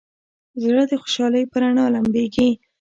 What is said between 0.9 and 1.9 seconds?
خوشحالۍ په رڼا